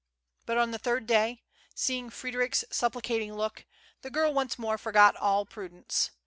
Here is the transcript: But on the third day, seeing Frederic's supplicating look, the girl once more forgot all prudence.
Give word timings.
But 0.47 0.57
on 0.57 0.71
the 0.71 0.79
third 0.79 1.05
day, 1.05 1.43
seeing 1.75 2.09
Frederic's 2.09 2.65
supplicating 2.71 3.35
look, 3.35 3.65
the 4.01 4.09
girl 4.09 4.33
once 4.33 4.57
more 4.57 4.79
forgot 4.79 5.15
all 5.15 5.45
prudence. 5.45 6.09